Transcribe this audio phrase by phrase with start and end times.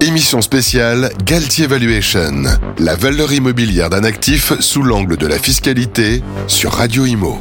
[0.00, 2.44] Émission spéciale Galtier Valuation,
[2.78, 7.38] la valeur immobilière d'un actif sous l'angle de la fiscalité sur Radio Imo.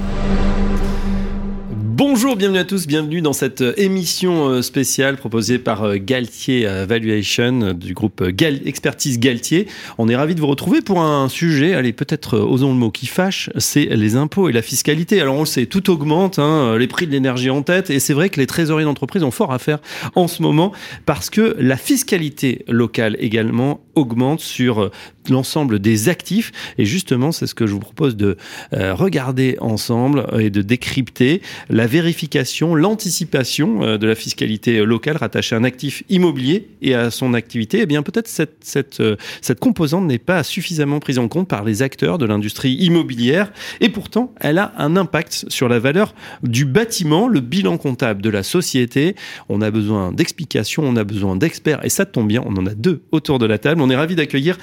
[1.99, 6.65] Bonjour, bienvenue à tous, bienvenue dans cette euh, émission euh, spéciale proposée par euh, Galtier
[6.87, 8.23] Valuation du groupe
[8.65, 9.67] Expertise Galtier.
[9.97, 13.05] On est ravi de vous retrouver pour un sujet, allez peut-être osons le mot qui
[13.05, 15.19] fâche, c'est les impôts et la fiscalité.
[15.19, 18.13] Alors on le sait, tout augmente, hein, les prix de l'énergie en tête, et c'est
[18.13, 19.79] vrai que les trésoriers d'entreprise ont fort à faire
[20.15, 20.71] en ce moment
[21.05, 24.89] parce que la fiscalité locale également augmente sur
[25.29, 26.51] l'ensemble des actifs.
[26.77, 28.37] Et justement, c'est ce que je vous propose de
[28.73, 35.55] euh, regarder ensemble et de décrypter la vérification, l'anticipation euh, de la fiscalité locale rattachée
[35.55, 37.79] à un actif immobilier et à son activité.
[37.81, 41.63] Eh bien, peut-être cette, cette, euh, cette composante n'est pas suffisamment prise en compte par
[41.63, 43.51] les acteurs de l'industrie immobilière.
[43.81, 48.29] Et pourtant, elle a un impact sur la valeur du bâtiment, le bilan comptable de
[48.29, 49.15] la société.
[49.49, 51.83] On a besoin d'explications, on a besoin d'experts.
[51.83, 53.81] Et ça tombe bien, on en a deux autour de la table.
[53.81, 54.57] On est ravi d'accueillir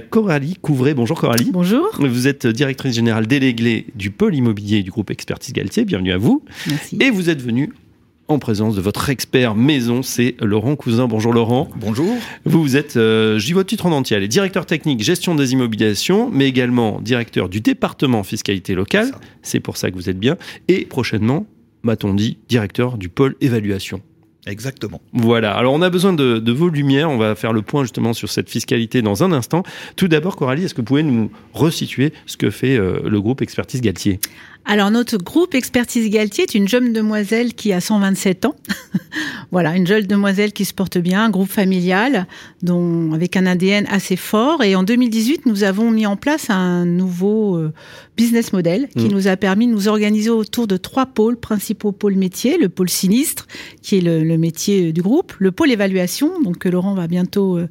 [0.00, 0.94] Coralie Couvret.
[0.94, 1.50] Bonjour Coralie.
[1.52, 1.88] Bonjour.
[1.98, 5.84] Vous êtes directrice générale déléguée du pôle immobilier du groupe Expertise Galtier.
[5.84, 6.44] Bienvenue à vous.
[6.68, 6.98] Merci.
[7.00, 7.72] Et vous êtes venu
[8.28, 11.06] en présence de votre expert maison, c'est Laurent Cousin.
[11.06, 11.68] Bonjour Laurent.
[11.76, 12.16] Bonjour.
[12.44, 15.34] Vous, vous êtes, euh, je dis votre titre en entier, elle est directeur technique gestion
[15.34, 19.10] des immobilisations, mais également directeur du département fiscalité locale.
[19.42, 20.36] C'est pour ça que vous êtes bien.
[20.68, 21.46] Et prochainement,
[21.82, 24.00] m'a-t-on dit, directeur du pôle évaluation.
[24.46, 25.00] Exactement.
[25.12, 28.28] Voilà, alors on a besoin de, vos lumières, on va faire le point justement sur
[28.28, 29.62] cette fiscalité dans un instant.
[29.94, 33.40] Tout d'abord, Coralie, est-ce que vous pouvez nous resituer ce que fait euh, le groupe
[33.40, 34.18] Expertise Galtier?
[34.64, 38.56] Alors notre groupe Expertise Galtier est une jeune demoiselle qui a 127 ans.
[39.50, 42.26] voilà, une jeune demoiselle qui se porte bien, un groupe familial
[42.62, 46.84] dont avec un ADN assez fort et en 2018, nous avons mis en place un
[46.84, 47.72] nouveau euh,
[48.16, 49.12] business model qui mmh.
[49.12, 52.88] nous a permis de nous organiser autour de trois pôles principaux pôles métiers, le pôle
[52.88, 53.46] sinistre
[53.80, 57.56] qui est le, le métier du groupe, le pôle évaluation donc que Laurent va bientôt
[57.56, 57.68] euh,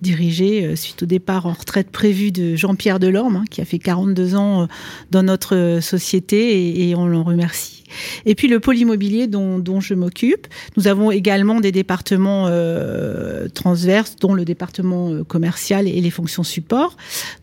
[0.00, 3.78] diriger euh, suite au départ en retraite prévu de Jean-Pierre Delorme hein, qui a fait
[3.78, 4.66] 42 ans euh,
[5.10, 7.79] dans notre société et, on l'en remercie.
[8.26, 10.46] Et puis le pôle immobilier dont, dont je m'occupe.
[10.76, 16.42] Nous avons également des départements euh, transverses, dont le département euh, commercial et les fonctions
[16.42, 16.96] support.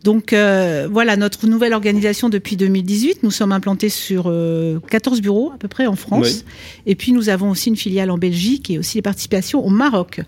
[0.04, 3.22] Donc euh, voilà notre nouvelle organisation depuis 2018.
[3.22, 6.26] Nous sommes implantés sur euh, 14 bureaux à peu près en France.
[6.26, 6.44] Oui.
[6.86, 10.20] Et puis nous avons aussi une filiale en Belgique et aussi des participations au Maroc.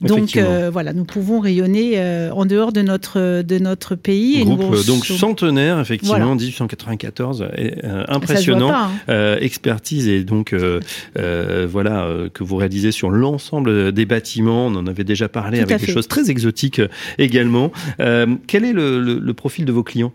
[0.00, 0.38] Donc
[0.72, 2.00] voilà, nous pouvons rayonner
[2.32, 4.44] en dehors de notre de notre pays.
[4.44, 6.34] Groupe, et nous, donc centenaire effectivement, voilà.
[6.34, 7.74] 1894, et,
[8.08, 8.68] impressionnant.
[8.68, 10.80] Pas, hein expertise et donc euh,
[11.18, 14.66] euh, voilà euh, que vous réalisez sur l'ensemble des bâtiments.
[14.66, 16.80] On en avait déjà parlé Tout avec des choses très exotiques
[17.18, 17.72] également.
[17.98, 20.12] quel est le, le, le, profil de vos clients?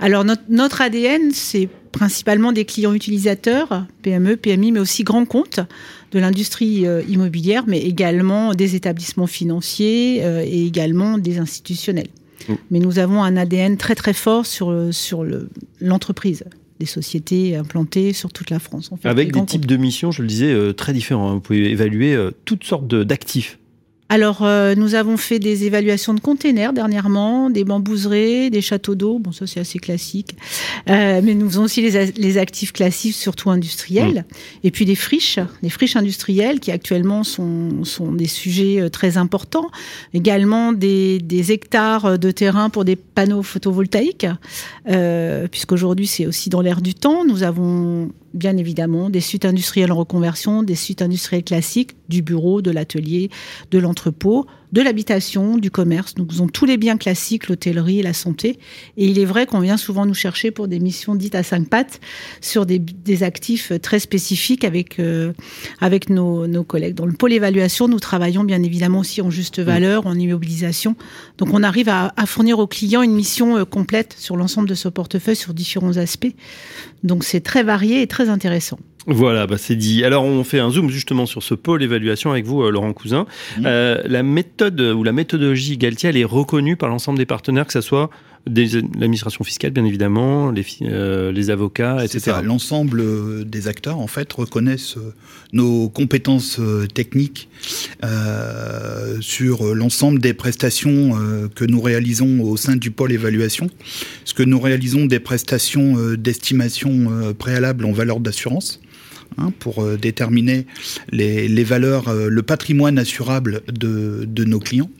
[0.00, 5.60] Alors notre, notre ADN, c'est principalement des clients utilisateurs, PME, PMI, mais aussi grands comptes
[6.10, 12.08] de l'industrie euh, immobilière, mais également des établissements financiers euh, et également des institutionnels.
[12.48, 12.54] Mmh.
[12.70, 15.24] Mais nous avons un ADN très très fort sur, sur
[15.80, 16.44] l'entreprise.
[16.44, 18.90] Le, des sociétés implantées sur toute la France.
[19.00, 19.70] Fait, Avec des types comptes.
[19.70, 21.34] de missions, je le disais, euh, très différents.
[21.34, 23.60] Vous pouvez évaluer euh, toutes sortes d'actifs.
[24.12, 29.18] Alors, euh, nous avons fait des évaluations de containers dernièrement, des bambouseraies, des châteaux d'eau.
[29.18, 30.36] Bon, ça, c'est assez classique.
[30.90, 34.26] Euh, mais nous faisons aussi les, les, actifs classiques, surtout industriels.
[34.28, 34.64] Mmh.
[34.64, 39.16] Et puis des friches, des friches industrielles qui actuellement sont, sont des sujets euh, très
[39.16, 39.70] importants.
[40.12, 44.26] Également des, des hectares de terrain pour des panneaux photovoltaïques,
[44.90, 47.24] euh, puisqu'aujourd'hui, c'est aussi dans l'air du temps.
[47.24, 52.60] Nous avons bien évidemment des suites industrielles en reconversion, des suites industrielles classiques, du bureau,
[52.60, 53.30] de l'atelier,
[53.70, 56.14] de l'entrepôt, de l'habitation, du commerce.
[56.16, 58.58] Nous faisons tous les biens classiques, l'hôtellerie et la santé.
[58.96, 61.68] Et il est vrai qu'on vient souvent nous chercher pour des missions dites à cinq
[61.68, 62.00] pattes
[62.40, 65.32] sur des, des actifs très spécifiques avec, euh,
[65.80, 66.94] avec nos, nos, collègues.
[66.94, 70.96] Dans le pôle évaluation, nous travaillons bien évidemment aussi en juste valeur, en immobilisation.
[71.38, 74.74] Donc on arrive à, à fournir aux clients une mission euh, complète sur l'ensemble de
[74.74, 76.34] ce portefeuille sur différents aspects.
[77.02, 78.78] Donc c'est très varié et très intéressant.
[79.06, 80.04] Voilà, bah c'est dit.
[80.04, 83.26] Alors on fait un zoom justement sur ce pôle évaluation avec vous, euh, Laurent Cousin.
[83.64, 87.72] Euh, la méthode ou la méthodologie Galtier, elle est reconnue par l'ensemble des partenaires, que
[87.72, 88.10] ce soit
[88.46, 92.38] l'administration fiscale, bien évidemment, les, euh, les avocats, etc.
[92.42, 94.96] L'ensemble des acteurs, en fait, reconnaissent
[95.52, 96.60] nos compétences
[96.92, 97.48] techniques
[98.04, 103.68] euh, sur l'ensemble des prestations euh, que nous réalisons au sein du pôle évaluation.
[104.24, 108.80] Ce que nous réalisons des prestations euh, d'estimation préalable en valeur d'assurance.
[109.38, 110.66] Hein, pour euh, déterminer
[111.10, 114.90] les, les valeurs, euh, le patrimoine assurable de, de, nos clients.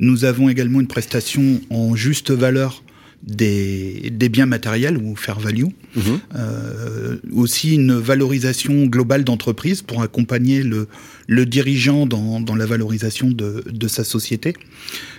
[0.00, 2.82] Nous avons également une prestation en juste valeur
[3.26, 5.66] des, des biens matériels ou fair value.
[6.36, 10.88] Euh, aussi une valorisation globale d'entreprise pour accompagner le,
[11.26, 14.54] le dirigeant dans, dans, la valorisation de, de, sa société.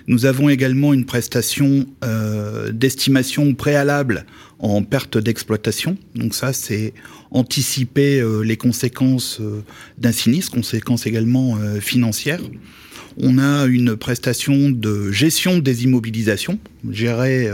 [0.07, 4.25] Nous avons également une prestation euh, d'estimation préalable
[4.59, 5.97] en perte d'exploitation.
[6.15, 6.93] Donc ça, c'est
[7.31, 9.41] anticiper euh, les conséquences
[9.97, 12.41] d'un sinistre, conséquences également financières.
[13.19, 16.59] On a une prestation de gestion des immobilisations,
[16.91, 17.49] gérer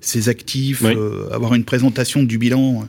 [0.00, 0.94] ses actifs, oui.
[1.32, 2.88] avoir une présentation du bilan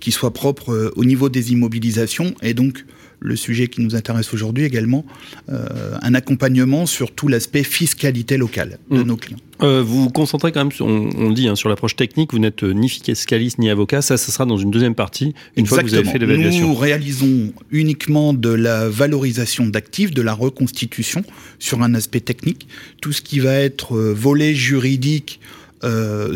[0.00, 2.84] qui soit propre au niveau des immobilisations et donc
[3.20, 5.04] le sujet qui nous intéresse aujourd'hui également,
[5.50, 9.02] euh, un accompagnement sur tout l'aspect fiscalité locale de mmh.
[9.02, 9.38] nos clients.
[9.62, 12.62] Euh, vous vous concentrez quand même, on, on dit, hein, sur l'approche technique, vous n'êtes
[12.62, 15.68] ni fiscaliste ni avocat, ça, ça sera dans une deuxième partie, une Exactement.
[15.68, 16.68] fois que vous avez fait l'évaluation.
[16.68, 21.22] Nous réalisons uniquement de la valorisation d'actifs, de la reconstitution
[21.58, 22.68] sur un aspect technique.
[23.02, 25.59] Tout ce qui va être euh, volet juridique euh,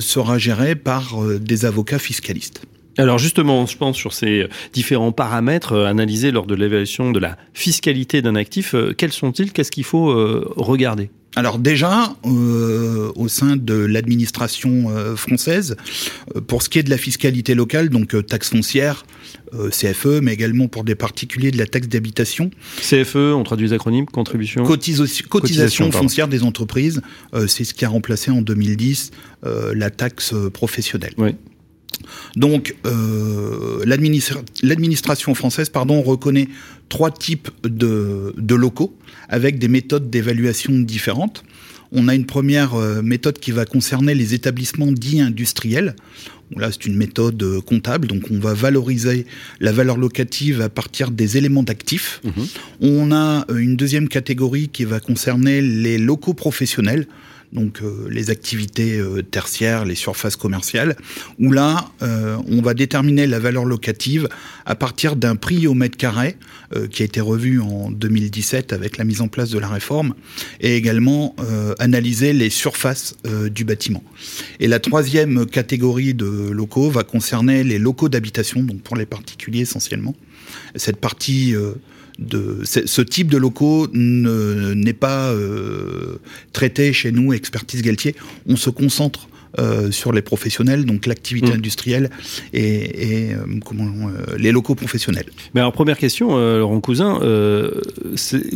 [0.01, 2.63] sera géré par euh, des avocats fiscalistes.
[2.97, 7.37] Alors justement, je pense sur ces différents paramètres euh, analysés lors de l'évaluation de la
[7.53, 9.53] fiscalité d'un actif, euh, quels sont-ils?
[9.53, 11.11] Qu'est-ce qu'il faut euh, regarder?
[11.37, 15.77] Alors déjà, euh, au sein de l'administration euh, française,
[16.37, 19.05] euh, pour ce qui est de la fiscalité locale, donc taxe foncière,
[19.71, 22.51] CFE, mais également pour des particuliers de la taxe d'habitation.
[22.81, 24.65] CFE, on traduit les acronymes, contribution?
[24.65, 27.03] Cotiso Cotisation, Cotisation foncière des entreprises,
[27.47, 29.13] c'est ce qui a remplacé en 2010
[29.45, 31.15] la taxe professionnelle.
[31.19, 31.37] Oui.
[32.37, 33.85] Donc, euh,
[34.63, 36.49] l'administration française pardon, reconnaît
[36.89, 38.97] trois types de, de locaux
[39.29, 41.45] avec des méthodes d'évaluation différentes.
[41.93, 45.95] On a une première euh, méthode qui va concerner les établissements dits industriels.
[46.57, 49.27] Là, c'est une méthode euh, comptable, donc on va valoriser
[49.61, 52.21] la valeur locative à partir des éléments d'actifs.
[52.25, 52.31] Mmh.
[52.81, 57.07] On a une deuxième catégorie qui va concerner les locaux professionnels
[57.55, 60.97] donc euh, les activités euh, tertiaires, les surfaces commerciales,
[61.39, 64.29] où là, euh, on va déterminer la valeur locative
[64.67, 66.37] à partir d'un prix au mètre carré
[66.91, 70.15] qui a été revu en 2017 avec la mise en place de la réforme,
[70.61, 71.37] et également
[71.79, 73.15] analyser les surfaces
[73.51, 74.03] du bâtiment.
[74.59, 79.61] Et la troisième catégorie de locaux va concerner les locaux d'habitation, donc pour les particuliers
[79.61, 80.17] essentiellement.
[80.75, 81.55] Cette partie
[82.19, 86.21] de ce type de locaux n'est pas euh,
[86.53, 88.15] traité chez nous, expertise Galtier.
[88.47, 89.29] On se concentre
[89.59, 91.55] euh, sur les professionnels, donc l'activité mmh.
[91.55, 92.11] industrielle
[92.53, 95.27] et, et euh, comment, euh, les locaux professionnels.
[95.55, 97.21] Mais alors première question, Laurent Cousin,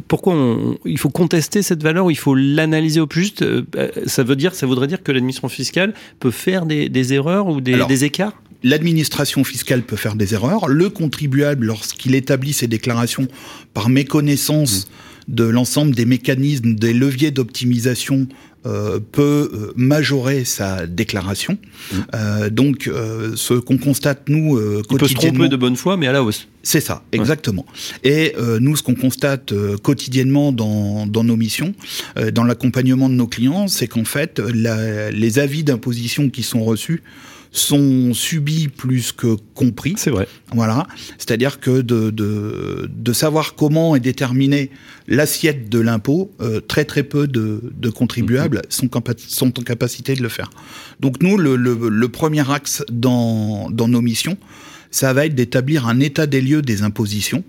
[0.08, 3.44] pourquoi on, il faut contester cette valeur ou il faut l'analyser au plus juste?
[4.06, 7.60] Ça veut dire, ça voudrait dire que l'administration fiscale peut faire des, des erreurs ou
[7.60, 8.34] des, alors, des écarts?
[8.62, 10.68] L'administration fiscale peut faire des erreurs.
[10.68, 13.28] Le contribuable, lorsqu'il établit ses déclarations
[13.72, 14.88] par méconnaissance
[15.28, 15.34] mmh.
[15.34, 18.26] de l'ensemble des mécanismes, des leviers d'optimisation
[18.66, 21.56] euh, peut euh, majorer sa déclaration.
[21.92, 21.96] Mmh.
[22.14, 24.96] Euh, donc, euh, ce qu'on constate, nous, euh, quotidiennement...
[24.96, 26.48] Il peut se tromper de bonne foi, mais à la hausse.
[26.64, 27.64] C'est ça, exactement.
[28.04, 28.34] Ouais.
[28.34, 31.72] Et nous, ce qu'on constate quotidiennement dans, dans, nos missions,
[32.34, 37.02] dans l'accompagnement de nos clients, c'est qu'en fait, la, les avis d'imposition qui sont reçus
[37.50, 39.94] sont subis plus que compris.
[39.96, 40.28] C'est vrai.
[40.52, 40.86] Voilà.
[41.16, 44.70] C'est-à-dire que de, de, de, savoir comment est déterminée
[45.06, 48.70] l'assiette de l'impôt, euh, très très peu de, de contribuables mmh.
[48.70, 48.90] sont,
[49.28, 50.50] sont en capacité de le faire.
[51.00, 54.36] Donc nous, le, le, le premier axe dans, dans nos missions,
[54.90, 57.44] ça va être d'établir un état des lieux des impositions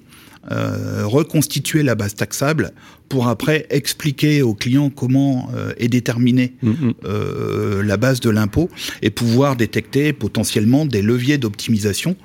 [0.52, 2.72] euh, reconstituer la base taxable
[3.10, 6.74] pour après expliquer aux clients comment euh, est déterminée mmh.
[7.04, 8.70] euh, la base de l'impôt
[9.02, 12.16] et pouvoir détecter potentiellement des leviers d'optimisation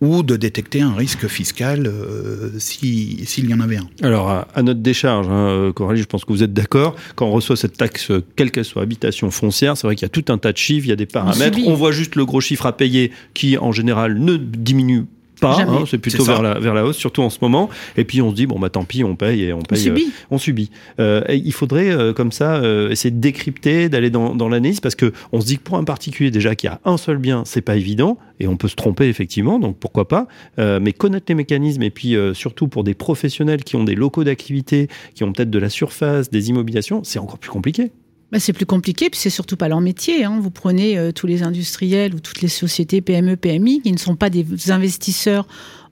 [0.00, 3.88] ou de détecter un risque fiscal euh, s'il si, y en avait un.
[4.02, 7.32] Alors, à, à notre décharge, hein, Coralie, je pense que vous êtes d'accord, quand on
[7.32, 10.38] reçoit cette taxe, quelle qu'elle soit, habitation foncière, c'est vrai qu'il y a tout un
[10.38, 12.66] tas de chiffres, il y a des paramètres, on, on voit juste le gros chiffre
[12.66, 15.06] à payer qui, en général, ne diminue
[15.44, 17.68] pas, hein, c'est plutôt vers la, vers la hausse, surtout en ce moment.
[17.96, 19.78] Et puis on se dit, bon, bah tant pis, on paye et on paye.
[19.78, 20.06] On subit.
[20.06, 20.70] Euh, on subit.
[21.00, 24.94] Euh, il faudrait, euh, comme ça, euh, essayer de décrypter, d'aller dans, dans l'analyse, parce
[24.94, 27.60] que on se dit que pour un particulier, déjà, qui a un seul bien, c'est
[27.62, 30.26] pas évident, et on peut se tromper, effectivement, donc pourquoi pas.
[30.58, 33.94] Euh, mais connaître les mécanismes, et puis euh, surtout pour des professionnels qui ont des
[33.94, 37.92] locaux d'activité, qui ont peut-être de la surface, des immobilisations, c'est encore plus compliqué.
[38.34, 40.24] Bah, c'est plus compliqué, puis c'est surtout pas leur métier.
[40.24, 40.40] Hein.
[40.40, 44.16] Vous prenez euh, tous les industriels ou toutes les sociétés PME, PMI qui ne sont
[44.16, 45.46] pas des investisseurs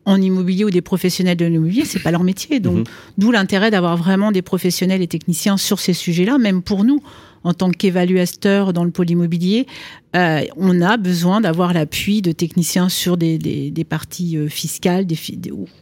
[0.05, 2.61] en immobilier ou des professionnels de l'immobilier, c'est pas leur métier.
[2.61, 2.85] Donc, mhm.
[3.19, 7.03] d'où l'intérêt d'avoir vraiment des professionnels et techniciens sur ces sujets-là, même pour nous
[7.45, 9.67] en tant qu'évaluateur dans le pôle immobilier,
[10.15, 15.19] euh, on a besoin d'avoir l'appui de techniciens sur des, des, parties euh, fiscales des,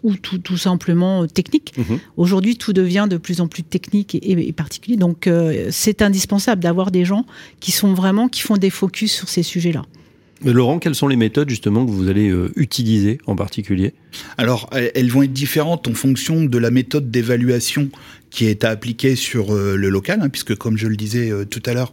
[0.03, 1.75] ou, tout, tout, simplement euh, techniques.
[1.77, 1.99] Mhm.
[2.17, 4.97] Aujourd'hui, tout devient de plus en plus technique et, particulier.
[4.97, 5.29] Donc,
[5.71, 7.25] c'est indispensable d'avoir des gens
[7.61, 9.85] qui sont vraiment, qui font des focus sur ces sujets-là.
[10.45, 13.93] Laurent, quelles sont les méthodes justement que vous allez utiliser en particulier?
[14.39, 17.91] Alors, elles vont être différentes en fonction de la méthode d'évaluation
[18.31, 21.93] qui est appliquée sur le local, hein, puisque comme je le disais tout à l'heure,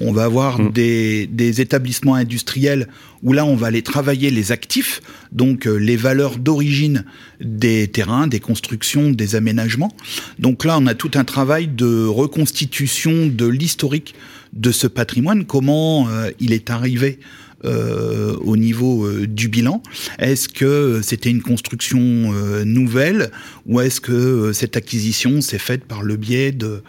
[0.00, 0.72] on va avoir mm.
[0.72, 2.88] des, établissements industriels
[3.22, 5.00] où là, on va aller travailler les actifs,
[5.32, 7.04] donc euh, les valeurs d'origine
[7.40, 9.92] des terrains, des constructions, des aménagements.
[10.38, 14.14] Donc là, on a tout un travail de reconstitution de l'historique
[14.52, 17.18] de ce patrimoine, comment euh, il est arrivé
[17.64, 19.82] euh, au niveau euh, du bilan.
[20.18, 23.30] Est-ce que c'était une construction euh, nouvelle
[23.66, 26.82] ou est-ce que cette acquisition s'est faite par le biais de,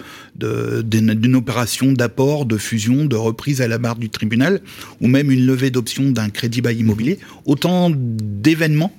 [0.82, 4.60] d'une opération d'apport, de fusion, de reprise à la barre du tribunal
[5.00, 7.20] ou même une levée d'option d'un crédit bail immobilier?
[7.46, 8.91] Autant d'événements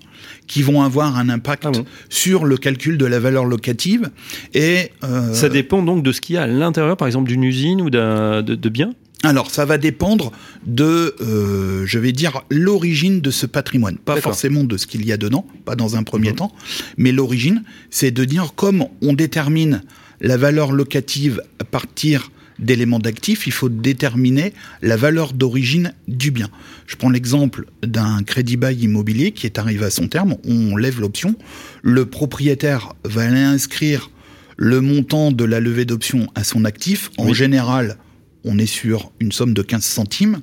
[0.47, 1.73] qui vont avoir un impact ah
[2.09, 4.11] sur le calcul de la valeur locative.
[4.55, 4.93] Et
[5.33, 7.91] ça dépend donc de ce qu'il y a à l'intérieur, par exemple, d'une usine ou
[7.91, 8.93] de, de biens?
[9.23, 10.31] Alors, ça va dépendre
[10.67, 13.97] de, euh, je vais dire, l'origine de ce patrimoine.
[13.97, 16.37] Pas forcément de ce qu'il y a dedans, pas dans un premier mhm.
[16.37, 16.53] temps,
[16.97, 19.83] mais l'origine, c'est de dire comme on détermine
[20.21, 26.49] la valeur locative à partir d'éléments d'actifs, il faut déterminer la valeur d'origine du bien.
[26.87, 31.01] Je prends l'exemple d'un crédit bail immobilier qui est arrivé à son terme, on lève
[31.01, 31.35] l'option,
[31.83, 34.11] le propriétaire va aller inscrire
[34.57, 37.99] le montant de la levée d'option à son actif, en général
[38.47, 40.41] on est sur une somme de 15 centimes.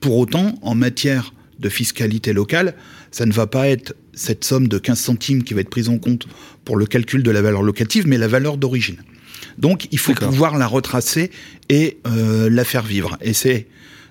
[0.00, 2.74] Pour autant, en matière de fiscalité locale,
[3.10, 5.98] ça ne va pas être cette somme de 15 centimes qui va être prise en
[5.98, 6.28] compte
[6.64, 8.98] pour le calcul de la valeur locative, mais la valeur d'origine.
[9.58, 11.30] Donc il faut pouvoir la retracer
[11.68, 13.16] et euh, la faire vivre.
[13.22, 13.66] Et c'est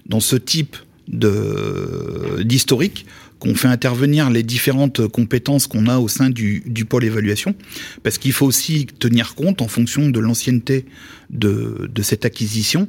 [0.07, 0.75] dans ce type
[1.07, 3.05] d'historique
[3.39, 7.55] qu'on fait intervenir les différentes compétences qu'on a au sein du, pôle évaluation,
[8.03, 10.85] parce qu'il faut aussi tenir compte, en fonction de l'ancienneté
[11.29, 12.87] de, cette acquisition,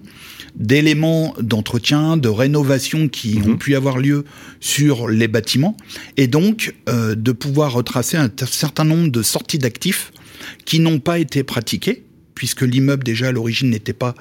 [0.55, 3.50] d'éléments d'entretien, de rénovation qui mhm.
[3.50, 4.25] ont pu avoir lieu
[4.61, 5.76] sur les bâtiments,
[6.17, 10.12] et donc euh, de pouvoir retracer un certain nombre de sorties d'actifs
[10.65, 14.15] qui n'ont pas été pratiquées, puisque l'immeuble déjà à l'origine n'était pas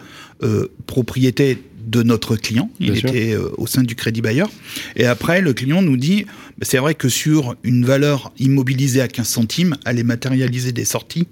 [0.44, 4.50] euh, propriété de notre client, il était euh, au sein du crédit bailleur.
[4.96, 6.26] Et après, le client nous dit,
[6.58, 11.28] bah, c'est vrai que sur une valeur immobilisée à 15 centimes, aller matérialiser des sorties,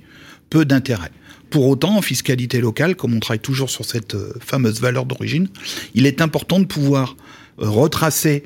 [0.50, 1.12] peu d'intérêt.
[1.50, 5.48] Pour autant, en fiscalité locale, comme on travaille toujours sur cette euh, fameuse valeur d'origine,
[5.96, 7.16] il est important de pouvoir
[7.62, 8.44] euh, retracer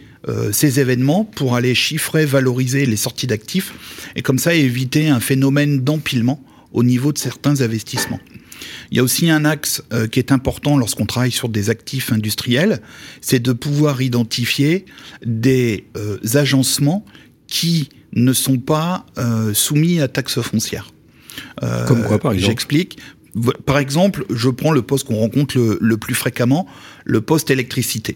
[0.51, 5.79] ces événements pour aller chiffrer, valoriser les sorties d'actifs et comme ça éviter un phénomène
[5.85, 8.19] d'empilement au niveau de certains investissements.
[8.91, 12.11] Il y a aussi un axe euh, qui est important lorsqu'on travaille sur des actifs
[12.11, 12.81] industriels,
[13.21, 14.85] c'est de pouvoir identifier
[15.25, 17.05] des euh, agencements
[17.47, 20.91] qui ne sont pas euh, soumis à taxes foncières.
[21.87, 22.97] Comme quoi, par exemple J'explique.
[23.65, 26.65] Par exemple, je prends le poste qu'on rencontre le, plus fréquemment,
[27.05, 28.15] le poste électricité.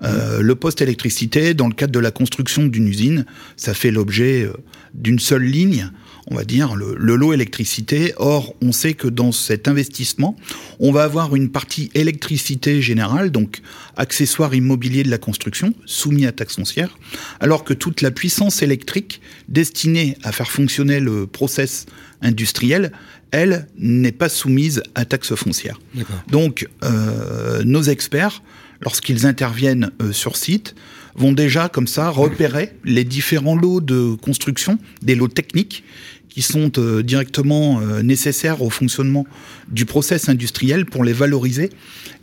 [0.00, 3.26] le poste électricité, dans le cadre de la construction d'une usine,
[3.56, 4.48] ça fait l'objet
[4.94, 5.90] d'une seule ligne
[6.30, 8.14] on va dire, le, lot électricité.
[8.16, 10.36] Or, on sait que dans cet investissement,
[10.78, 13.60] on va avoir une partie électricité générale, donc
[13.96, 16.96] accessoire immobilier de la construction, soumis à taxe foncière,
[17.40, 21.86] alors que toute la puissance électrique destinée à faire fonctionner le process
[22.22, 22.92] industriel,
[23.32, 25.80] elle, n'est pas soumise à taxe foncière.
[26.28, 28.42] Donc, euh, nos experts,
[28.80, 30.74] lorsqu'ils interviennent euh, sur site,
[31.14, 35.84] vont déjà comme ça repérer les différents lots de construction, des lots techniques
[36.30, 39.26] qui sont euh, directement euh, nécessaires au fonctionnement
[39.68, 41.70] du process industriel pour les valoriser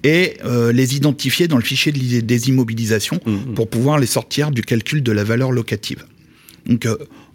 [0.03, 3.53] et euh, les identifier dans le fichier des immobilisations mmh, mmh.
[3.53, 6.05] pour pouvoir les sortir du calcul de la valeur locative.
[6.65, 6.87] Donc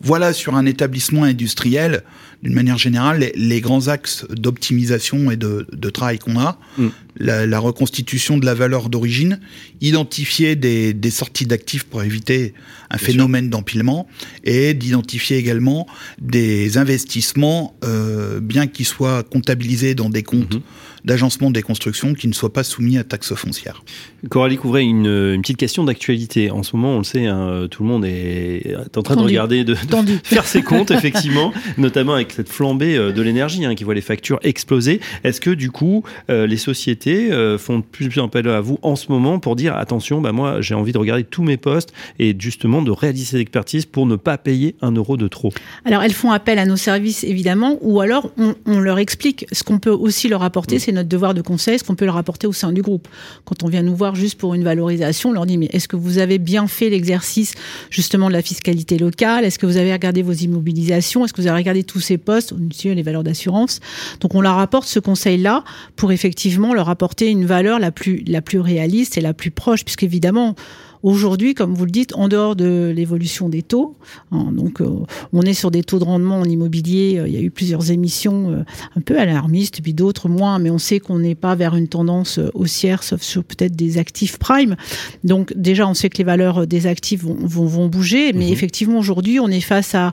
[0.03, 2.03] voilà sur un établissement industriel,
[2.43, 6.59] d'une manière générale, les, grands axes d'optimisation et de, travail qu'on a.
[6.77, 6.89] Mm.
[7.19, 9.39] La, reconstitution de la valeur d'origine,
[9.81, 12.53] identifier des, sorties d'actifs pour éviter
[12.91, 14.09] un phénomène d'empilement
[14.45, 15.87] et d'identifier également
[16.21, 20.63] des investissements, euh, bien qu'ils soient comptabilisés dans des comptes mm-hmm.
[21.05, 23.83] D'agencement des constructions qui ne soient pas soumis à taxes foncières.
[24.29, 26.51] Coralie Couvray, une, une petite question d'actualité.
[26.51, 29.65] En ce moment, on le sait, hein, tout le monde est en train de regarder,
[29.65, 29.79] de, de
[30.25, 34.01] faire ses comptes, effectivement, notamment avec cette flambée euh, de l'énergie hein, qui voit les
[34.01, 35.01] factures exploser.
[35.25, 38.61] Est-ce que du coup, euh, les sociétés euh, font de plus en plus appel à
[38.61, 41.57] vous en ce moment pour dire attention, bah moi j'ai envie de regarder tous mes
[41.57, 45.53] postes et justement de réaliser cette expertise pour ne pas payer un euro de trop?
[45.85, 49.63] Alors elles font appel à nos services évidemment, ou alors on, on leur explique ce
[49.65, 50.79] qu'on peut aussi leur apporter, mm.
[50.79, 53.09] c'est notre devoir de conseil, ce qu'on peut leur apporter au sein du groupe.
[53.45, 55.97] Quand on vient nous voir juste pour une valorisation, on leur dit mais est-ce que
[55.97, 57.55] vous avez bien fait l'exercice
[57.91, 59.45] justement de la fiscalité locale?
[59.45, 61.25] Est-ce que vous avez regardé vos immobilisations?
[61.25, 62.53] Est-ce que vous avez regardé tous ces postes,
[62.85, 63.81] les valeurs d'assurance.
[64.21, 65.65] Donc on leur apporte ce conseil-là
[65.97, 69.85] pour effectivement leur apporter une valeur la plus la plus réaliste et la plus proche,
[69.85, 70.55] puisqu'évidemment
[71.03, 73.97] Aujourd'hui, comme vous le dites, en dehors de l'évolution des taux,
[74.31, 74.89] hein, donc euh,
[75.33, 77.19] on est sur des taux de rendement en immobilier.
[77.19, 78.65] Euh, il y a eu plusieurs émissions euh,
[78.97, 82.39] un peu alarmistes, puis d'autres moins, mais on sait qu'on n'est pas vers une tendance
[82.55, 84.77] haussière, sauf sur peut-être des actifs prime.
[85.25, 88.53] Donc déjà, on sait que les valeurs des actifs vont, vont, vont bouger, mais mmh
[88.53, 90.13] effectivement aujourd'hui, on est face à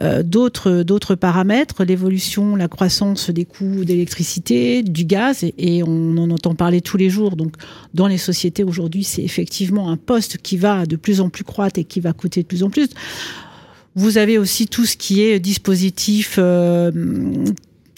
[0.00, 6.30] euh, d'autres d'autres paramètres, l'évolution, la croissance des coûts d'électricité, du gaz, et, on en
[6.30, 7.34] entend parler tous les jours.
[7.34, 7.54] Donc,
[7.94, 11.80] dans les sociétés aujourd'hui, c'est effectivement un poste qui va de plus en plus croître
[11.80, 12.90] et qui va coûter de plus en plus.
[13.96, 16.92] Vous avez aussi tout ce qui est dispositif euh,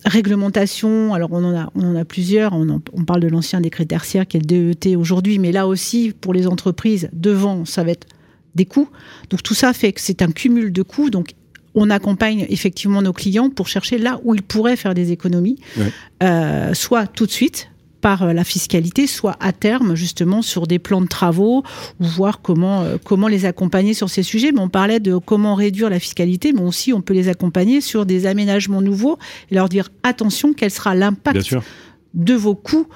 [0.06, 4.26] réglementation, alors on en a, on en a plusieurs, on, parle de l'ancien décret tertiaire
[4.26, 8.06] qui est le DET aujourd'hui, mais là aussi, pour les entreprises, devant, ça va être
[8.54, 8.88] des coûts.
[9.28, 11.10] Donc tout ça fait que c'est un cumul de coûts.
[11.10, 11.34] Donc
[11.74, 15.58] on accompagne effectivement nos clients pour chercher là où ils pourraient faire des économies,
[16.22, 20.78] euh, soit tout de suite par euh, la fiscalité, soit à terme justement sur des
[20.78, 21.62] plans de travaux
[22.00, 24.52] ou voir comment euh, comment les accompagner sur ces sujets.
[24.52, 28.06] Mais on parlait de comment réduire la fiscalité, mais aussi on peut les accompagner sur
[28.06, 29.18] des aménagements nouveaux
[29.50, 31.54] et leur dire attention, quel sera l'impact
[32.14, 32.88] de vos coûts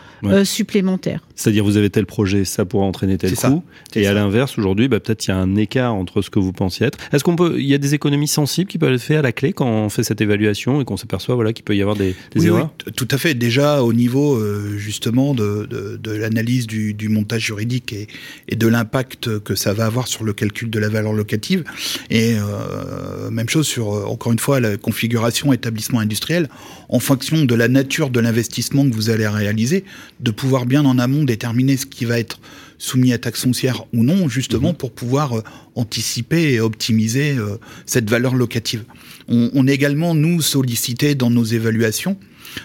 [0.43, 1.21] supplémentaires.
[1.36, 3.62] C'est-à-dire, vous avez tel projet, ça pourra entraîner tel coût.
[3.94, 6.52] Et à l'inverse, aujourd'hui, bah, peut-être il y a un écart entre ce que vous
[6.52, 6.98] pensiez être.
[7.12, 9.32] Est-ce qu'on peut, il y a des économies sensibles qui peuvent être faites à la
[9.32, 12.14] clé quand on fait cette évaluation et qu'on s'aperçoit, voilà, qu'il peut y avoir des,
[12.34, 12.70] des erreurs?
[12.86, 13.34] Oui, tout à fait.
[13.34, 18.06] Déjà, au niveau, euh, justement, de, de, de l'analyse du, du, montage juridique et,
[18.48, 21.64] et de l'impact que ça va avoir sur le calcul de la valeur locative.
[22.10, 26.48] Et euh, même chose sur, euh, encore une fois, la configuration établissement industriel.
[26.88, 29.84] En fonction de la nature de l'investissement que vous allez réaliser,
[30.20, 32.40] de pouvoir bien en amont déterminer ce qui va être
[32.78, 34.76] soumis à taxe foncière ou non, justement mhm.
[34.76, 35.43] pour pouvoir euh,
[35.75, 38.85] anticiper et optimiser euh, cette valeur locative.
[39.26, 42.19] On, est également, nous, sollicités dans nos évaluations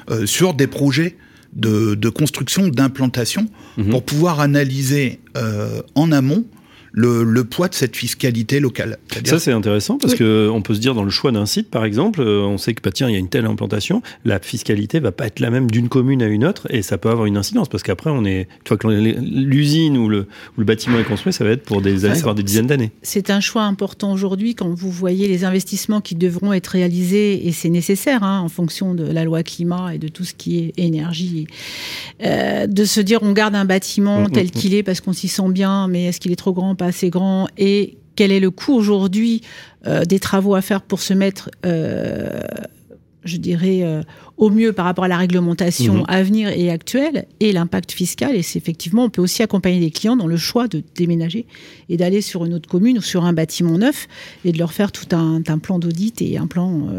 [0.09, 1.15] euh, sur des projets
[1.53, 3.47] de, construction, d'implantation,
[3.77, 3.89] mhm.
[3.91, 5.19] pour pouvoir analyser
[5.95, 6.45] en amont
[6.91, 8.97] le, poids de cette fiscalité locale.
[9.25, 11.85] Ça, c'est intéressant parce que on peut se dire dans le choix d'un site, par
[11.85, 14.99] exemple, euh, on sait que bah, tiens, il y a une telle implantation, la fiscalité
[14.99, 17.37] va pas être la même d'une commune à une autre et ça peut avoir une
[17.37, 20.27] incidence parce qu'après, on est, tu vois, que l'usine ou le,
[20.57, 22.91] le, bâtiment est construit, ça va être pour des années, voire des dizaines d'années.
[23.01, 27.51] C'est un choix important aujourd'hui quand vous voyez les investissements qui devront être réalisés et
[27.51, 30.73] c'est nécessaire hein, en fonction de la loi climat et de tout ce qui est
[30.77, 31.47] énergie,
[32.23, 34.77] euh, de se dire on garde un bâtiment mm, tel mm, qu'il mm.
[34.77, 37.47] est parce qu'on s'y sent bien, mais est-ce qu'il est trop grand, pas assez grand
[37.57, 39.43] et quel est le coût aujourd'hui
[39.87, 42.41] euh, des travaux à faire pour se mettre, euh,
[43.23, 44.01] je dirais, euh,
[44.35, 46.05] au mieux par rapport à la réglementation mhm.
[46.09, 48.35] à venir et actuelle et l'impact fiscal.
[48.35, 51.45] Et c'est effectivement, on peut aussi accompagner les clients dans le choix de déménager
[51.87, 54.09] et d'aller sur une autre commune ou sur un bâtiment neuf
[54.43, 56.89] et de leur faire tout un, un plan d'audit et un plan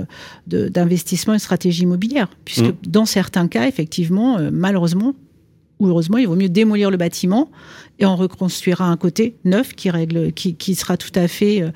[0.47, 2.29] d'investissement et stratégie immobilière.
[2.47, 2.77] Puisque mhm.
[2.87, 5.15] dans certains cas, effectivement, malheureusement,
[5.89, 7.51] heureusement, il vaut mieux démolir le bâtiment
[7.99, 11.71] et on reconstruira un côté neuf qui, règle, qui, sera tout à fait euh,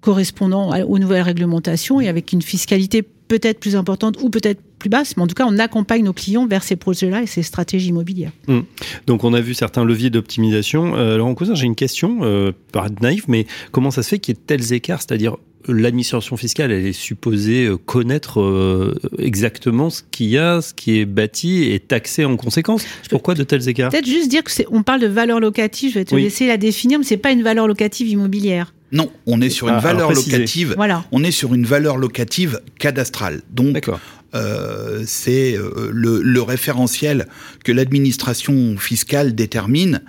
[0.00, 5.16] correspondant aux nouvelles réglementations et avec une fiscalité peut-être plus importante ou peut-être plus basse,
[5.16, 8.32] mais en tout cas, on accompagne nos clients vers ces projets-là et ces stratégies immobilières.
[8.48, 8.60] Mmh.
[9.06, 10.96] Donc, on a vu certains leviers d'optimisation.
[10.96, 14.34] Euh, Laurent Cousin, j'ai une question, euh, par naïf, mais comment ça se fait qu'il
[14.34, 15.36] y ait tels écarts C'est-à-dire,
[15.68, 20.98] l'administration fiscale, elle est supposée euh, connaître euh, exactement ce qu'il y a, ce qui
[20.98, 22.84] est bâti et taxé en conséquence.
[23.10, 23.90] Pourquoi de tels écarts?
[23.90, 25.92] Peut-être juste dire que c'est, on parle de valeur locative.
[25.92, 28.72] Je vais te laisser la définir, mais c'est pas une valeur locative immobilière.
[28.92, 30.74] Non, on est sur une ah, valeur locative.
[30.76, 31.04] Voilà.
[31.12, 33.40] On est sur une valeur locative cadastrale.
[33.50, 33.88] Donc,
[34.34, 37.26] euh, c'est euh, le, le, référentiel
[37.64, 40.02] que l'administration fiscale détermine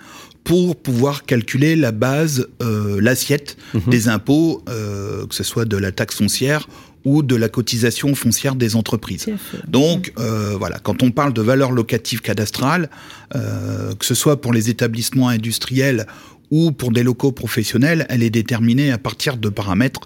[0.44, 3.82] pour pouvoir calculer la base, euh, l'assiette mhm.
[3.88, 6.68] des impôts, euh, que ce soit de la taxe foncière
[7.04, 9.26] ou de la cotisation foncière des entreprises.
[9.68, 12.88] Donc euh, voilà, quand on parle de valeur locative cadastrale,
[13.34, 16.06] euh, que ce soit pour les établissements industriels
[16.50, 20.00] ou pour des locaux professionnels, elle est déterminée à partir de paramètres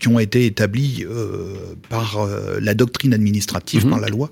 [0.00, 1.54] qui ont été établis euh,
[1.88, 3.90] par euh, la doctrine administrative, Mhm.
[3.90, 4.30] par la loi.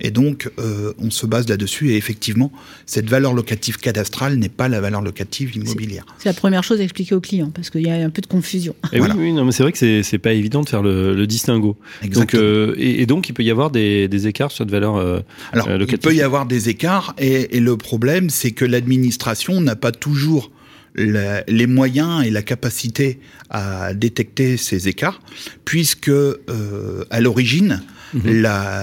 [0.00, 1.90] Et donc, euh, on se base là-dessus.
[1.92, 2.52] Et effectivement,
[2.86, 6.04] cette valeur locative cadastrale n'est pas la valeur locative immobilière.
[6.18, 8.26] C'est la première chose à expliquer aux clients parce qu'il y a un peu de
[8.26, 8.74] confusion.
[8.92, 9.14] Et Voilà.
[9.16, 11.26] oui, oui, non, mais c'est vrai que c'est, c'est pas évident de faire le, le
[11.26, 11.76] distinguo.
[12.02, 12.42] Donc, Exactement.
[12.42, 14.96] euh, et, et donc, il peut y avoir des, des écarts sur cette valeur.
[14.96, 15.20] euh,
[15.52, 15.98] Alors, euh, il locative.
[16.00, 20.50] peut y avoir des écarts, et, et le problème, c'est que l'administration n'a pas toujours
[20.94, 23.18] la- les moyens et la capacité
[23.50, 25.20] à détecter ces écarts,
[25.64, 27.82] puisque euh, à l'origine,
[28.14, 28.42] Mhm.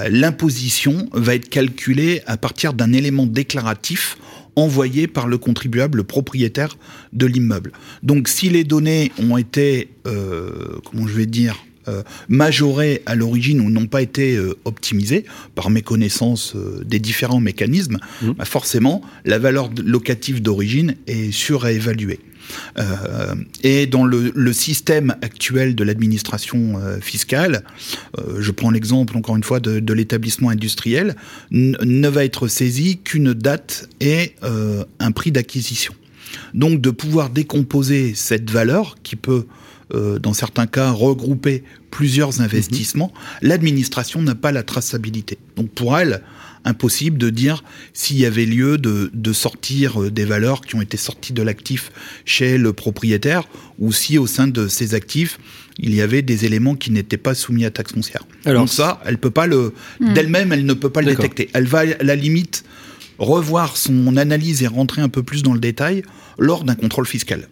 [0.09, 4.17] l'imposition va être calculée à partir d'un élément déclaratif
[4.57, 6.77] envoyé par le contribuable le propriétaire
[7.13, 7.71] de l'immeuble.
[8.03, 11.55] Donc si les données ont été, euh, comment je vais dire,
[11.87, 17.39] euh, majorées à l'origine ou n'ont pas été euh, optimisées par méconnaissance euh, des différents
[17.39, 18.33] mécanismes, Mhm.
[18.33, 22.19] bah forcément la valeur locative d'origine est surévaluée.
[22.77, 27.63] Euh, et dans le, le système actuel de l'administration euh, fiscale,
[28.17, 31.15] euh, je prends l'exemple encore une fois de, de l'établissement industriel,
[31.51, 34.35] ne va être saisi qu'une date et
[34.99, 35.93] un prix d'acquisition.
[36.53, 39.45] Donc de pouvoir décomposer cette valeur qui peut,
[39.93, 45.37] euh, dans certains cas, regrouper plusieurs investissements, l'administration n'a pas la traçabilité.
[45.55, 46.21] Donc pour elle,
[46.63, 50.81] impossible de dire s'il y avait lieu de, de sortir euh, des valeurs qui ont
[50.81, 51.91] été sorties de l'actif
[52.25, 53.47] chez le propriétaire
[53.79, 55.39] ou si au sein de ces actifs,
[55.79, 58.25] il y avait des éléments qui n'étaient pas soumis à taxe foncière.
[58.45, 61.49] Alors, Donc ça, elle peut pas le d'elle-même, elle ne peut pas le détecter.
[61.53, 62.63] Elle va à la limite
[63.17, 66.03] revoir son analyse et rentrer un peu plus dans le détail
[66.37, 67.49] lors d'un contrôle fiscal.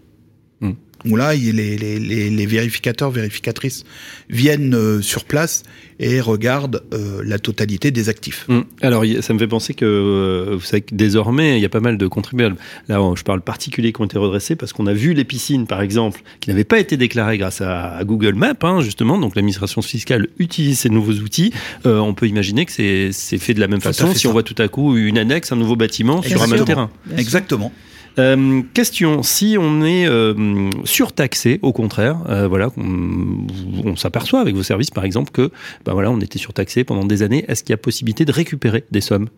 [0.61, 0.73] Hmm.
[1.05, 3.85] Où là, les, les, les, les vérificateurs, vérificatrices
[4.29, 5.63] viennent euh, sur place
[6.01, 8.45] et regardent euh, la totalité des actifs.
[8.49, 8.65] Hum.
[8.81, 11.79] Alors, ça me fait penser que euh, vous savez que désormais, il y a pas
[11.79, 12.57] mal de contribuables.
[12.89, 15.67] Là, on- je parle particuliers qui ont été redressés parce qu'on a vu les piscines,
[15.67, 19.17] par exemple, qui n'avaient pas été déclarées grâce à, à Google Maps, hein, justement.
[19.17, 21.51] Donc, l'administration fiscale utilise ces nouveaux outils.
[21.85, 24.29] Euh, on peut imaginer que c'est fait de la même Tout façon si ça.
[24.29, 26.89] on voit tout à coup une annexe, un nouveau bâtiment sur un même terrain.
[27.17, 27.71] Exactement.
[28.17, 33.47] Euh, question si on est euh, surtaxé, au contraire, euh, voilà, on,
[33.85, 35.51] on s'aperçoit avec vos services, par exemple, que
[35.85, 37.45] ben voilà, on était surtaxé pendant des années.
[37.47, 39.29] Est-ce qu'il y a possibilité de récupérer des sommes?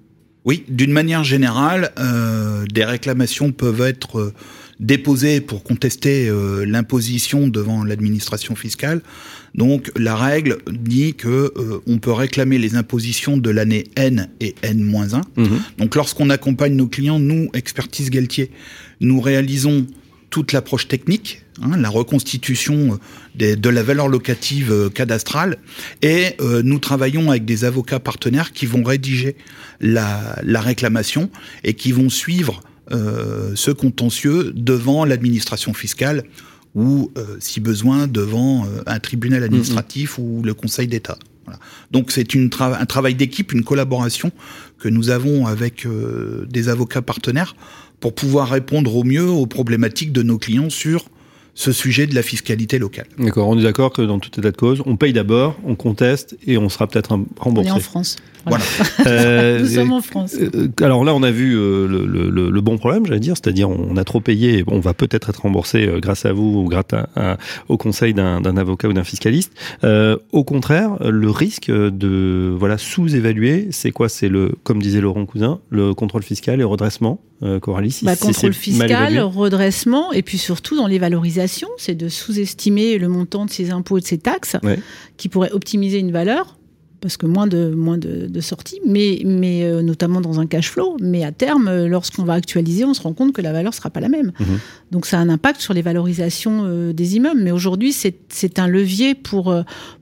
[0.45, 4.33] Oui, d'une manière générale, euh, des réclamations peuvent être euh,
[4.79, 6.31] déposées pour contester
[6.65, 9.01] l'imposition devant l'administration fiscale.
[9.55, 14.55] Donc la règle dit que euh, on peut réclamer les impositions de l'année N et
[14.63, 15.21] N-1.
[15.77, 18.49] Donc lorsqu'on accompagne nos clients, nous, Expertise Galtier,
[19.01, 19.85] nous réalisons
[20.29, 22.95] toute l'approche technique, hein, la reconstitution euh,
[23.35, 25.57] des- de la valeur locative euh, cadastrale,
[26.01, 29.35] et euh, nous travaillons avec des avocats partenaires qui vont rédiger
[29.81, 31.29] la, la réclamation
[31.65, 32.61] et qui vont suivre
[32.93, 36.23] euh, ce contentieux devant l'administration fiscale
[36.75, 41.17] ou, euh, si besoin, devant euh, un tribunal administratif ou le Conseil d'État.
[41.45, 41.59] Voilà.
[41.91, 44.31] Donc c'est tra- un travail d'équipe, une collaboration
[44.79, 47.55] que nous avons avec euh, des avocats partenaires
[47.99, 51.05] pour pouvoir répondre au mieux aux problématiques de nos clients sur
[51.53, 53.07] ce sujet de la fiscalité locale.
[53.19, 56.37] D'accord, on est d'accord que dans tout état de cause, on paye d'abord, on conteste
[56.47, 57.69] et on sera peut-être On remboursé.
[57.69, 58.15] est en France.
[58.45, 58.63] Voilà.
[59.07, 60.35] Euh, Nous sommes en France.
[60.39, 63.69] Euh, alors là, on a vu euh, le, le- le bon problème, j'allais dire, c'est-à-dire
[63.69, 66.69] on a trop payé, et on va peut-être être remboursé euh, grâce à vous ou
[66.69, 69.51] grâce à- au conseil d'un avocat ou d'un fiscaliste.
[69.83, 74.07] Euh, au contraire, le risque de voilà sous-évaluer, c'est quoi?
[74.09, 77.19] C'est le, comme disait Laurent Cousin, le contrôle fiscal et redressement.
[77.43, 82.07] Euh, Coralie, si Bah, contrôle fiscal, redressement, et puis surtout dans les valorisations, c'est de
[82.07, 84.77] sous-estimer le montant de ses impôts et de ses taxes, Ouais.
[85.17, 86.57] qui pourrait optimiser une valeur,
[87.01, 90.69] parce que moins de moins de, de sorties, mais mais euh, notamment dans un cash
[90.69, 90.97] flow.
[91.01, 93.89] Mais à terme, euh, lorsqu'on va actualiser, on se rend compte que la valeur sera
[93.89, 94.31] pas la même.
[94.39, 94.59] Mhm.
[94.91, 97.41] Donc ça a un impact sur les valorisations euh, des immeubles.
[97.41, 99.53] Mais aujourd'hui, c'est c'est un levier pour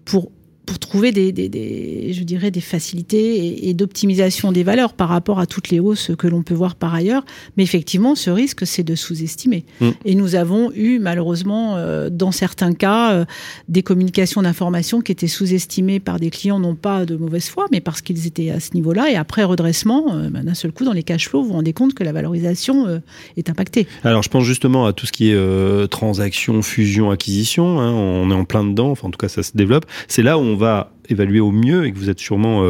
[0.04, 0.32] pour
[0.70, 5.10] pour trouver des, des, des- je dirais des facilités et, et d'optimisation des valeurs par
[5.10, 7.26] rapport à toutes les hausses que l'on peut voir par ailleurs.
[7.58, 9.66] Mais effectivement, ce risque, c'est de sous-estimer.
[9.82, 9.90] Mm.
[10.06, 13.26] Et nous avons eu malheureusement, euh, dans certains cas, euh,
[13.68, 17.82] des communications d'informations qui étaient sous-estimées par des clients, non pas de mauvaise foi, mais
[17.82, 19.10] parce qu'ils étaient à ce niveau-là.
[19.12, 21.74] Et après redressement, euh, ben, d'un seul coup, dans les cash flows, vous vous rendez
[21.74, 23.02] compte que la valorisation
[23.38, 23.88] est impactée.
[24.04, 27.80] Alors, je pense justement à tout ce qui est transaction, fusion, acquisition.
[27.80, 28.92] hein, on est en plein dedans.
[28.92, 29.86] Enfin, en tout cas, ça se développe.
[30.08, 32.66] C'est là où on va évaluer au mieux et que vous êtes sûrement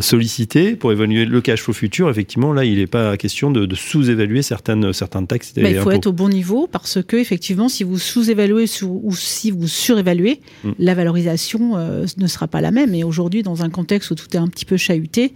[0.00, 4.42] sollicité pour évaluer le cash flow futur, effectivement, là, il n'est pas question de, sous-évaluer
[4.42, 5.52] certaines, certains taxes.
[5.56, 9.50] Bah, il faut être au bon niveau parce que, effectivement, si vous sous-évaluez ou si
[9.50, 10.70] vous surévaluez, mm.
[10.78, 11.76] la valorisation
[12.16, 12.94] ne sera pas la même.
[12.94, 15.32] Et aujourd'hui, dans un contexte où tout est un petit peu chahuté,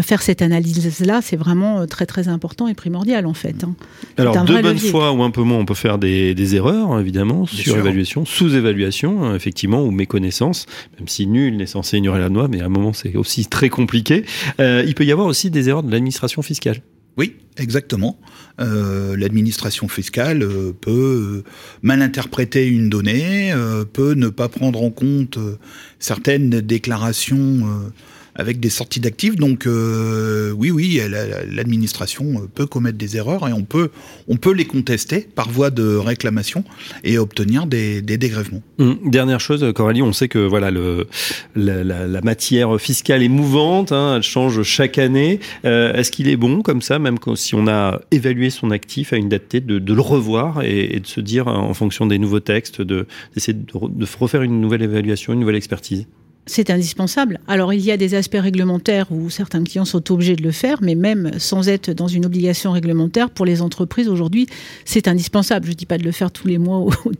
[0.00, 3.64] faire cette analyse-là, c'est vraiment très très important et primordial en fait.
[3.64, 3.74] Hein.
[4.16, 7.46] Alors, deux bonnes fois ou un peu moins, on peut faire des, erreurs, hein, évidemment,
[7.46, 10.66] sur évaluation, sous-évaluation, hein, effectivement, ou méconnaissance,
[10.98, 14.24] même si nul censé ignorer la loi, mais à un moment, c'est aussi très compliqué.
[14.60, 16.82] Euh, il peut y avoir aussi des erreurs de l'administration fiscale.
[17.16, 18.18] Oui, exactement.
[18.60, 21.44] Euh, l'administration fiscale euh, peut
[21.82, 23.52] mal interpréter une donnée,
[23.92, 25.38] peut ne pas prendre en compte
[25.98, 27.92] certaines déclarations
[28.34, 29.36] avec des sorties d'actifs.
[29.36, 31.00] Donc euh, oui, oui,
[31.50, 33.90] l'administration peut commettre des erreurs et on peut,
[34.28, 36.64] on peut les contester par voie de réclamation
[37.02, 38.62] et obtenir des, dégrèvements.
[38.78, 40.70] Hum, dernière chose, Coralie, on sait que voilà
[41.54, 45.40] la, matière fiscale est mouvante, hein, elle change chaque année.
[45.64, 49.16] Euh, est-ce qu'il est bon comme ça, même si on a évalué son actif à
[49.16, 52.82] une date T, de, le revoir et, de se dire en fonction des nouveaux textes,
[52.82, 56.06] d'essayer de refaire une nouvelle évaluation, une nouvelle expertise?
[56.46, 57.40] C'est indispensable.
[57.48, 60.78] Alors il y a des aspects réglementaires où certains clients sont obligés de le faire,
[60.82, 64.46] mais même sans être dans une obligation réglementaire, pour les entreprises aujourd'hui,
[64.84, 65.66] c'est indispensable.
[65.66, 67.12] Je ne dis pas de le faire tous les mois ou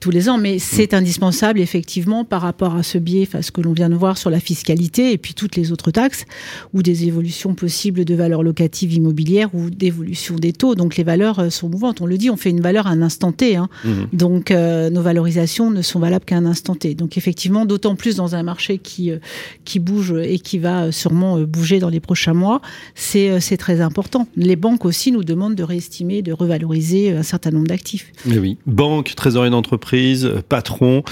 [0.00, 3.60] tous les ans, mais c'est indispensable effectivement par rapport à ce biais, à ce que
[3.60, 6.24] l'on vient de voir sur la fiscalité et puis toutes les autres taxes,
[6.72, 10.74] ou des évolutions possibles de valeurs locatives immobilières ou d'évolution des taux.
[10.74, 12.00] Donc les valeurs euh, sont mouvantes.
[12.00, 13.56] On le dit, on fait une valeur à un instant T.
[13.56, 13.68] Hein.
[13.84, 13.90] Mmh.
[14.12, 16.94] Donc euh, nos valorisations ne sont valables qu'à un instant T.
[16.94, 19.18] Donc effectivement, d'autant plus dans un un marché qui, euh,
[19.64, 22.60] qui bouge et qui va sûrement euh, bouger dans les prochains mois,
[22.94, 24.28] c'est euh, très important.
[24.36, 28.12] Les banques aussi nous demandent de réestimer, de revaloriser un certain nombre d'actifs.
[28.24, 31.02] Mais oui, banque, trésorerie d'entreprise, patron,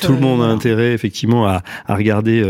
[0.00, 2.42] tout le monde a intérêt effectivement à, à regarder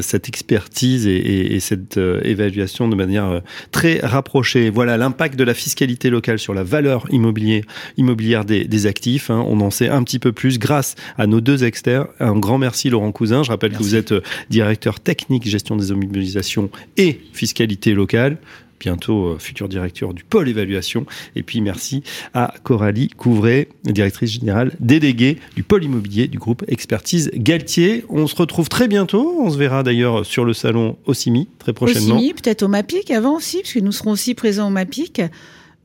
[0.00, 4.70] cette expertise et, et, cette évaluation de manière très rapprochée.
[4.70, 9.30] Voilà l'impact de la fiscalité locale sur la valeur immobilière des, des actifs.
[9.30, 9.44] Hein.
[9.46, 12.06] On en sait un petit peu plus grâce à nos deux experts.
[12.20, 13.42] Un grand merci Laurent Cousin.
[13.42, 18.38] Je rappelle que vous êtes euh, directeur technique gestion des immobilisations et fiscalité locale
[18.84, 21.06] bientôt euh, futur directeur du pôle évaluation.
[21.36, 22.02] Et puis merci
[22.34, 28.04] à Coralie Couvret, directrice générale déléguée du pôle immobilier du groupe Expertise Galtier.
[28.08, 29.36] On se retrouve très bientôt.
[29.40, 32.16] On se verra d'ailleurs sur le salon Ossimi très prochainement.
[32.16, 35.22] Ossimi, peut-être au MAPIC avant aussi, puisque nous serons aussi présents au MAPIC.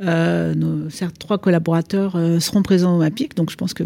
[0.01, 3.83] Euh, nos certes, trois collaborateurs euh, seront présents au MAPIC, donc je pense que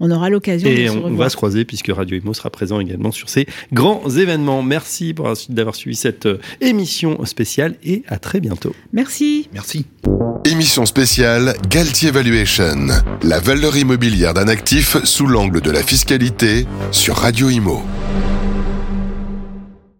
[0.00, 3.10] on aura l'occasion de on, on va se croiser puisque Radio Imo sera présent également
[3.10, 4.62] sur ces grands événements.
[4.62, 5.14] Merci
[5.48, 8.74] d'avoir suivi cette euh, émission spéciale et à très bientôt.
[8.92, 9.48] Merci.
[9.54, 9.86] Merci.
[10.44, 12.88] Émission spéciale Galtier Valuation,
[13.22, 17.82] la valeur immobilière d'un actif sous l'angle de la fiscalité sur Radio Imo.